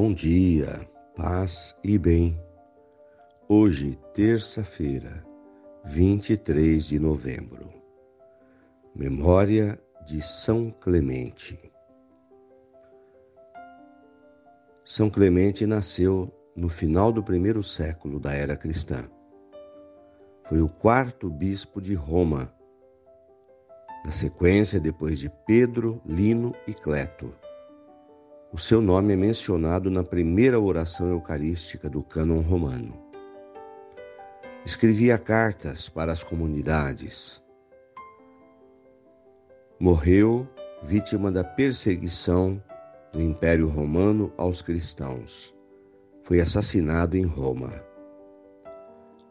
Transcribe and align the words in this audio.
Bom 0.00 0.14
dia, 0.14 0.88
paz 1.16 1.74
e 1.82 1.98
bem. 1.98 2.40
Hoje, 3.48 3.98
terça-feira, 4.14 5.26
23 5.86 6.86
de 6.86 7.00
novembro. 7.00 7.68
Memória 8.94 9.76
de 10.06 10.22
São 10.22 10.70
Clemente. 10.70 11.72
São 14.84 15.10
Clemente 15.10 15.66
nasceu 15.66 16.32
no 16.54 16.68
final 16.68 17.10
do 17.10 17.20
primeiro 17.20 17.60
século 17.64 18.20
da 18.20 18.32
era 18.32 18.56
cristã. 18.56 19.10
Foi 20.44 20.62
o 20.62 20.72
quarto 20.72 21.28
bispo 21.28 21.80
de 21.80 21.94
Roma, 21.94 22.54
na 24.04 24.12
sequência 24.12 24.78
depois 24.78 25.18
de 25.18 25.28
Pedro, 25.44 26.00
Lino 26.06 26.54
e 26.68 26.72
Cleto 26.72 27.34
o 28.50 28.58
seu 28.58 28.80
nome 28.80 29.12
é 29.12 29.16
mencionado 29.16 29.90
na 29.90 30.02
primeira 30.02 30.58
oração 30.58 31.10
eucarística 31.10 31.88
do 31.88 32.02
cânon 32.02 32.40
romano. 32.40 32.94
Escrevia 34.64 35.18
cartas 35.18 35.88
para 35.88 36.12
as 36.12 36.24
comunidades. 36.24 37.42
Morreu 39.78 40.48
vítima 40.82 41.30
da 41.30 41.44
perseguição 41.44 42.62
do 43.12 43.20
Império 43.20 43.68
Romano 43.68 44.32
aos 44.36 44.62
cristãos. 44.62 45.54
Foi 46.22 46.40
assassinado 46.40 47.16
em 47.16 47.24
Roma. 47.24 47.84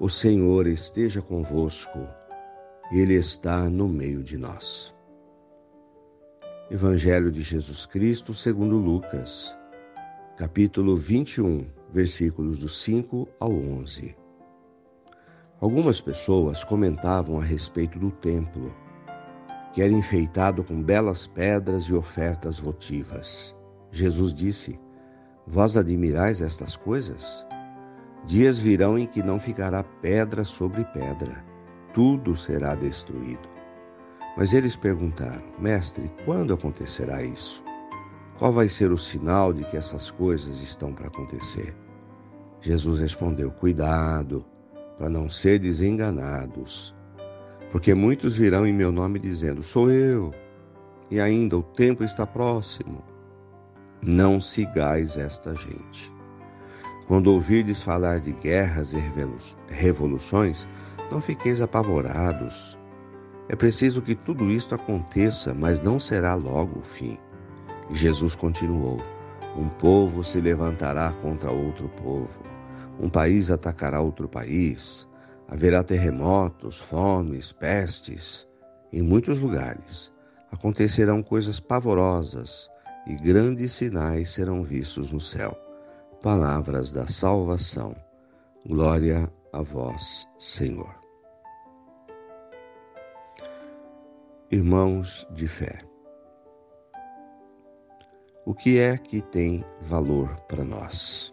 O 0.00 0.08
Senhor 0.08 0.66
esteja 0.66 1.20
convosco, 1.20 2.08
Ele 2.90 3.14
está 3.14 3.68
no 3.68 3.88
meio 3.88 4.22
de 4.22 4.38
nós. 4.38 4.91
Evangelho 6.72 7.30
de 7.30 7.42
Jesus 7.42 7.84
Cristo 7.84 8.32
segundo 8.32 8.78
Lucas, 8.78 9.54
capítulo 10.38 10.96
21, 10.96 11.66
versículos 11.92 12.58
do 12.58 12.66
5 12.66 13.28
ao 13.38 13.52
11. 13.52 14.16
Algumas 15.60 16.00
pessoas 16.00 16.64
comentavam 16.64 17.38
a 17.38 17.44
respeito 17.44 17.98
do 17.98 18.10
templo, 18.10 18.74
que 19.74 19.82
era 19.82 19.92
enfeitado 19.92 20.64
com 20.64 20.82
belas 20.82 21.26
pedras 21.26 21.84
e 21.84 21.92
ofertas 21.92 22.58
votivas. 22.58 23.54
Jesus 23.90 24.32
disse: 24.32 24.80
Vós 25.46 25.76
admirais 25.76 26.40
estas 26.40 26.74
coisas? 26.74 27.46
Dias 28.26 28.58
virão 28.58 28.96
em 28.96 29.06
que 29.06 29.22
não 29.22 29.38
ficará 29.38 29.84
pedra 29.84 30.42
sobre 30.42 30.86
pedra, 30.86 31.44
tudo 31.92 32.34
será 32.34 32.74
destruído. 32.74 33.46
Mas 34.36 34.52
eles 34.52 34.76
perguntaram: 34.76 35.46
Mestre, 35.58 36.10
quando 36.24 36.54
acontecerá 36.54 37.22
isso? 37.22 37.62
Qual 38.38 38.52
vai 38.52 38.68
ser 38.68 38.90
o 38.90 38.98
sinal 38.98 39.52
de 39.52 39.64
que 39.64 39.76
essas 39.76 40.10
coisas 40.10 40.62
estão 40.62 40.92
para 40.92 41.08
acontecer? 41.08 41.74
Jesus 42.60 42.98
respondeu: 42.98 43.50
Cuidado, 43.50 44.44
para 44.96 45.10
não 45.10 45.28
ser 45.28 45.58
desenganados. 45.58 46.94
Porque 47.70 47.94
muitos 47.94 48.36
virão 48.36 48.66
em 48.66 48.72
meu 48.72 48.90
nome 48.90 49.18
dizendo: 49.18 49.62
Sou 49.62 49.90
eu. 49.90 50.32
E 51.10 51.20
ainda 51.20 51.58
o 51.58 51.62
tempo 51.62 52.02
está 52.02 52.26
próximo. 52.26 53.04
Não 54.02 54.40
sigais 54.40 55.18
esta 55.18 55.54
gente. 55.54 56.10
Quando 57.06 57.30
ouvirdes 57.30 57.82
falar 57.82 58.20
de 58.20 58.32
guerras 58.32 58.94
e 58.94 59.02
revoluções, 59.68 60.66
não 61.10 61.20
fiqueis 61.20 61.60
apavorados 61.60 62.78
é 63.48 63.56
preciso 63.56 64.00
que 64.00 64.14
tudo 64.14 64.50
isto 64.50 64.74
aconteça, 64.74 65.54
mas 65.54 65.80
não 65.80 65.98
será 65.98 66.34
logo 66.34 66.80
o 66.80 66.84
fim. 66.84 67.18
Jesus 67.90 68.34
continuou: 68.34 69.00
Um 69.56 69.68
povo 69.68 70.24
se 70.24 70.40
levantará 70.40 71.12
contra 71.20 71.50
outro 71.50 71.88
povo, 71.88 72.42
um 73.00 73.08
país 73.08 73.50
atacará 73.50 74.00
outro 74.00 74.28
país, 74.28 75.06
haverá 75.48 75.82
terremotos, 75.82 76.78
fomes, 76.80 77.52
pestes. 77.52 78.46
Em 78.92 79.02
muitos 79.02 79.38
lugares 79.38 80.12
acontecerão 80.50 81.22
coisas 81.22 81.58
pavorosas 81.58 82.68
e 83.06 83.14
grandes 83.16 83.72
sinais 83.72 84.30
serão 84.30 84.62
vistos 84.62 85.10
no 85.10 85.20
céu. 85.20 85.56
Palavras 86.22 86.92
da 86.92 87.06
salvação. 87.06 87.96
Glória 88.64 89.32
a 89.52 89.62
vós, 89.62 90.26
Senhor. 90.38 91.01
Irmãos 94.54 95.26
de 95.30 95.48
fé, 95.48 95.80
o 98.44 98.52
que 98.52 98.78
é 98.78 98.98
que 98.98 99.22
tem 99.22 99.64
valor 99.80 100.38
para 100.40 100.62
nós? 100.62 101.32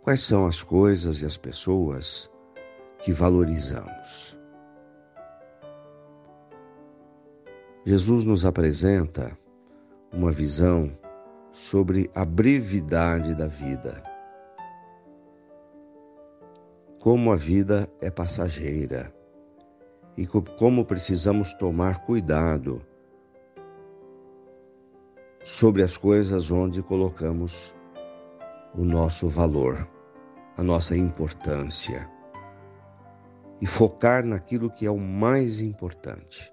Quais 0.00 0.20
são 0.20 0.46
as 0.46 0.62
coisas 0.62 1.20
e 1.22 1.26
as 1.26 1.36
pessoas 1.36 2.30
que 3.00 3.12
valorizamos? 3.12 4.38
Jesus 7.84 8.24
nos 8.24 8.46
apresenta 8.46 9.36
uma 10.12 10.30
visão 10.30 10.96
sobre 11.50 12.08
a 12.14 12.24
brevidade 12.24 13.34
da 13.34 13.48
vida. 13.48 14.04
Como 17.00 17.32
a 17.32 17.36
vida 17.36 17.90
é 18.00 18.08
passageira 18.08 19.12
e 20.16 20.26
como 20.26 20.84
precisamos 20.84 21.52
tomar 21.54 22.02
cuidado 22.04 22.80
sobre 25.44 25.82
as 25.82 25.96
coisas 25.96 26.50
onde 26.50 26.82
colocamos 26.82 27.74
o 28.74 28.84
nosso 28.84 29.28
valor, 29.28 29.88
a 30.56 30.62
nossa 30.62 30.96
importância 30.96 32.10
e 33.60 33.66
focar 33.66 34.24
naquilo 34.24 34.70
que 34.70 34.86
é 34.86 34.90
o 34.90 34.98
mais 34.98 35.60
importante. 35.60 36.52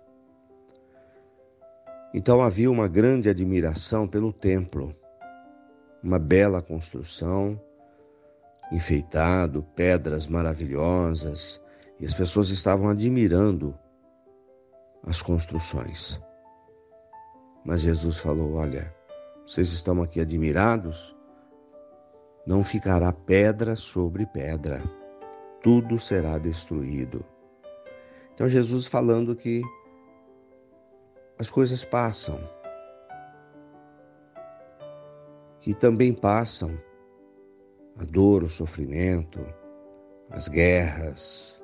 Então 2.13 2.43
havia 2.43 2.69
uma 2.69 2.87
grande 2.87 3.29
admiração 3.29 4.07
pelo 4.07 4.31
templo, 4.31 4.95
uma 6.03 6.19
bela 6.19 6.61
construção, 6.61 7.59
enfeitado, 8.71 9.63
pedras 9.75 10.27
maravilhosas, 10.27 11.59
e 12.03 12.05
as 12.05 12.13
pessoas 12.13 12.49
estavam 12.49 12.89
admirando 12.89 13.73
as 15.03 15.21
construções. 15.21 16.21
Mas 17.63 17.79
Jesus 17.79 18.17
falou: 18.17 18.55
Olha, 18.55 18.93
vocês 19.47 19.71
estão 19.71 20.01
aqui 20.01 20.19
admirados? 20.19 21.15
Não 22.45 22.61
ficará 22.61 23.13
pedra 23.13 23.77
sobre 23.77 24.25
pedra, 24.25 24.83
tudo 25.61 25.97
será 25.97 26.37
destruído. 26.37 27.25
Então, 28.33 28.49
Jesus 28.49 28.85
falando 28.85 29.33
que 29.33 29.61
as 31.39 31.49
coisas 31.49 31.85
passam, 31.85 32.37
que 35.61 35.73
também 35.73 36.13
passam 36.13 36.77
a 37.97 38.03
dor, 38.03 38.43
o 38.43 38.49
sofrimento, 38.49 39.39
as 40.29 40.49
guerras, 40.49 41.62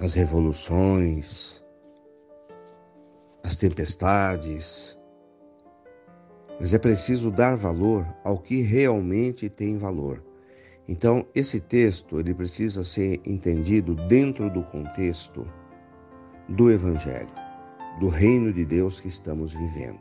as 0.00 0.14
revoluções, 0.14 1.62
as 3.42 3.56
tempestades. 3.56 4.96
Mas 6.60 6.72
é 6.72 6.78
preciso 6.78 7.30
dar 7.30 7.56
valor 7.56 8.06
ao 8.24 8.38
que 8.38 8.62
realmente 8.62 9.48
tem 9.48 9.76
valor. 9.76 10.22
Então, 10.86 11.26
esse 11.34 11.60
texto 11.60 12.18
ele 12.18 12.34
precisa 12.34 12.82
ser 12.82 13.20
entendido 13.24 13.94
dentro 13.94 14.48
do 14.50 14.62
contexto 14.62 15.46
do 16.48 16.70
evangelho, 16.70 17.28
do 18.00 18.08
reino 18.08 18.52
de 18.52 18.64
Deus 18.64 18.98
que 18.98 19.08
estamos 19.08 19.52
vivendo. 19.52 20.00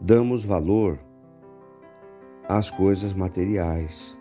Damos 0.00 0.44
valor 0.44 0.98
às 2.48 2.70
coisas 2.70 3.12
materiais, 3.12 4.16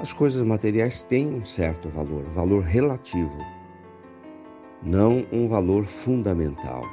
as 0.00 0.12
coisas 0.12 0.42
materiais 0.42 1.02
têm 1.02 1.34
um 1.34 1.44
certo 1.44 1.88
valor, 1.88 2.24
valor 2.34 2.62
relativo, 2.62 3.36
não 4.82 5.26
um 5.30 5.46
valor 5.46 5.84
fundamental. 5.84 6.84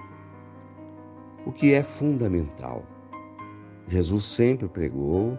O 1.45 1.51
que 1.51 1.73
é 1.73 1.81
fundamental? 1.81 2.83
Jesus 3.87 4.25
sempre 4.25 4.67
pregou 4.67 5.37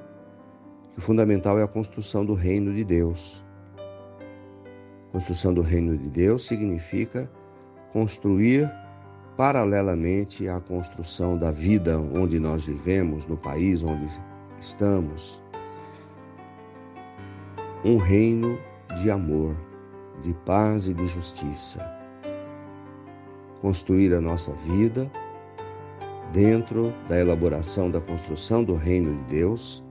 que 0.92 0.98
o 0.98 1.02
fundamental 1.02 1.58
é 1.58 1.62
a 1.62 1.68
construção 1.68 2.24
do 2.24 2.34
reino 2.34 2.74
de 2.74 2.82
Deus. 2.82 3.44
Construção 5.12 5.52
do 5.52 5.60
reino 5.60 5.96
de 5.96 6.08
Deus 6.08 6.46
significa 6.46 7.30
construir 7.92 8.70
paralelamente 9.36 10.48
à 10.48 10.60
construção 10.60 11.36
da 11.38 11.52
vida 11.52 11.98
onde 11.98 12.38
nós 12.40 12.64
vivemos, 12.64 13.26
no 13.26 13.36
país 13.36 13.84
onde 13.84 14.06
estamos, 14.58 15.40
um 17.84 17.96
reino 17.96 18.58
de 19.00 19.10
amor, 19.10 19.56
de 20.20 20.34
paz 20.44 20.86
e 20.86 20.92
de 20.92 21.08
justiça. 21.08 21.80
Construir 23.62 24.12
a 24.12 24.20
nossa 24.20 24.52
vida 24.52 25.10
dentro 26.30 26.92
da 27.08 27.18
elaboração 27.18 27.90
da 27.90 28.00
construção 28.00 28.62
do 28.62 28.74
reino 28.74 29.16
de 29.16 29.36
Deus, 29.36 29.82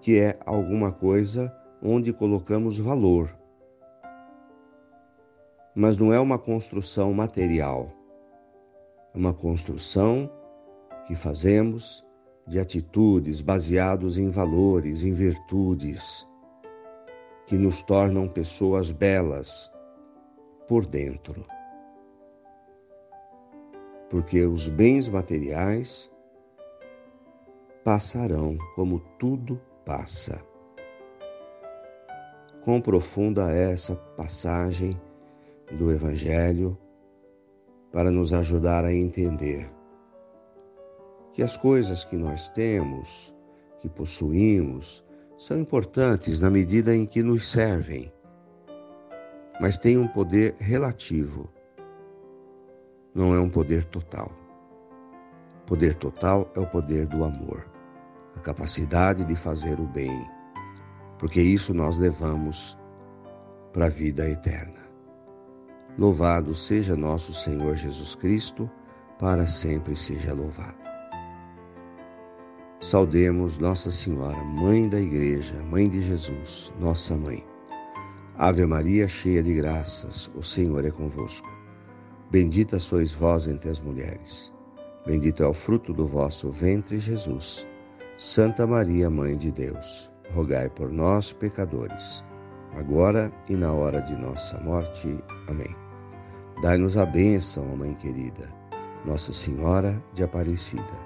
que 0.00 0.18
é 0.18 0.38
alguma 0.46 0.90
coisa 0.92 1.54
onde 1.82 2.12
colocamos 2.12 2.78
valor. 2.78 3.36
Mas 5.74 5.98
não 5.98 6.10
é 6.10 6.18
uma 6.18 6.38
construção 6.38 7.12
material, 7.12 7.92
é 9.14 9.18
uma 9.18 9.34
construção 9.34 10.30
que 11.06 11.14
fazemos 11.14 12.05
de 12.46 12.58
atitudes 12.58 13.40
baseados 13.40 14.18
em 14.18 14.30
valores, 14.30 15.02
em 15.02 15.12
virtudes, 15.12 16.26
que 17.46 17.56
nos 17.56 17.82
tornam 17.82 18.28
pessoas 18.28 18.90
belas 18.90 19.70
por 20.68 20.86
dentro 20.86 21.44
porque 24.08 24.44
os 24.44 24.68
bens 24.68 25.08
materiais 25.08 26.10
passarão 27.84 28.56
como 28.74 29.00
tudo 29.18 29.60
passa. 29.84 30.44
Quão 32.64 32.80
profunda 32.80 33.52
é 33.52 33.72
essa 33.72 33.94
passagem 34.16 35.00
do 35.78 35.92
Evangelho 35.92 36.76
para 37.92 38.10
nos 38.10 38.32
ajudar 38.32 38.84
a 38.84 38.92
entender 38.92 39.70
que 41.36 41.42
as 41.42 41.54
coisas 41.54 42.02
que 42.02 42.16
nós 42.16 42.48
temos, 42.48 43.30
que 43.78 43.90
possuímos, 43.90 45.04
são 45.38 45.60
importantes 45.60 46.40
na 46.40 46.48
medida 46.48 46.96
em 46.96 47.04
que 47.04 47.22
nos 47.22 47.46
servem, 47.46 48.10
mas 49.60 49.76
têm 49.76 49.98
um 49.98 50.08
poder 50.08 50.54
relativo 50.58 51.52
não 53.14 53.34
é 53.34 53.38
um 53.38 53.50
poder 53.50 53.84
total. 53.84 54.32
Poder 55.66 55.94
total 55.96 56.50
é 56.56 56.60
o 56.60 56.66
poder 56.66 57.06
do 57.06 57.22
amor, 57.22 57.68
a 58.34 58.40
capacidade 58.40 59.22
de 59.22 59.36
fazer 59.36 59.78
o 59.78 59.86
bem, 59.86 60.26
porque 61.18 61.42
isso 61.42 61.74
nós 61.74 61.98
levamos 61.98 62.78
para 63.74 63.86
a 63.86 63.90
vida 63.90 64.26
eterna. 64.26 64.86
Louvado 65.98 66.54
seja 66.54 66.96
nosso 66.96 67.34
Senhor 67.34 67.76
Jesus 67.76 68.14
Cristo, 68.14 68.70
para 69.18 69.46
sempre 69.46 69.94
seja 69.94 70.32
louvado. 70.32 70.85
Saudemos 72.80 73.58
Nossa 73.58 73.90
Senhora, 73.90 74.36
Mãe 74.44 74.88
da 74.88 75.00
Igreja, 75.00 75.62
Mãe 75.64 75.88
de 75.88 76.02
Jesus, 76.02 76.72
nossa 76.78 77.16
Mãe. 77.16 77.44
Ave 78.36 78.66
Maria, 78.66 79.08
cheia 79.08 79.42
de 79.42 79.54
graças, 79.54 80.30
o 80.34 80.42
Senhor 80.42 80.84
é 80.84 80.90
convosco. 80.90 81.48
Bendita 82.30 82.78
sois 82.78 83.14
vós 83.14 83.46
entre 83.46 83.70
as 83.70 83.80
mulheres. 83.80 84.52
Bendito 85.06 85.42
é 85.42 85.46
o 85.46 85.54
fruto 85.54 85.92
do 85.94 86.06
vosso 86.06 86.50
ventre, 86.50 86.98
Jesus. 86.98 87.66
Santa 88.18 88.66
Maria, 88.66 89.08
Mãe 89.08 89.36
de 89.36 89.50
Deus, 89.50 90.12
rogai 90.32 90.68
por 90.68 90.92
nós, 90.92 91.32
pecadores, 91.32 92.22
agora 92.76 93.32
e 93.48 93.56
na 93.56 93.72
hora 93.72 94.02
de 94.02 94.14
nossa 94.14 94.60
morte. 94.60 95.18
Amém. 95.48 95.74
Dai-nos 96.60 96.96
a 96.96 97.06
bênção, 97.06 97.64
Mãe 97.76 97.94
querida, 97.94 98.48
Nossa 99.04 99.32
Senhora 99.32 100.02
de 100.14 100.22
Aparecida. 100.22 101.05